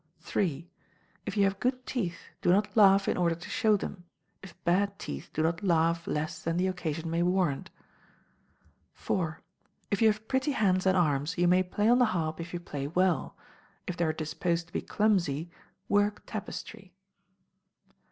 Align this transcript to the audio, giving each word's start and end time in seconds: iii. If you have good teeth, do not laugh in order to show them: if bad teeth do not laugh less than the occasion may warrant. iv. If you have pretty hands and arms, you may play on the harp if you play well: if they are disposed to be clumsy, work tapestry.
iii. 0.35 0.67
If 1.27 1.37
you 1.37 1.43
have 1.43 1.59
good 1.59 1.85
teeth, 1.85 2.31
do 2.41 2.51
not 2.51 2.75
laugh 2.75 3.07
in 3.07 3.17
order 3.17 3.35
to 3.35 3.49
show 3.51 3.77
them: 3.77 4.05
if 4.41 4.57
bad 4.63 4.97
teeth 4.97 5.29
do 5.31 5.43
not 5.43 5.61
laugh 5.61 6.07
less 6.07 6.41
than 6.41 6.57
the 6.57 6.65
occasion 6.65 7.07
may 7.11 7.21
warrant. 7.21 7.69
iv. 9.07 9.35
If 9.91 10.01
you 10.01 10.07
have 10.07 10.27
pretty 10.27 10.53
hands 10.53 10.87
and 10.87 10.97
arms, 10.97 11.37
you 11.37 11.47
may 11.47 11.61
play 11.61 11.87
on 11.87 11.99
the 11.99 12.05
harp 12.17 12.39
if 12.41 12.51
you 12.51 12.59
play 12.59 12.87
well: 12.87 13.37
if 13.85 13.95
they 13.95 14.05
are 14.05 14.11
disposed 14.11 14.65
to 14.65 14.73
be 14.73 14.81
clumsy, 14.81 15.51
work 15.87 16.23
tapestry. 16.25 16.95